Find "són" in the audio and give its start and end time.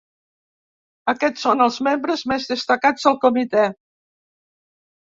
1.47-1.61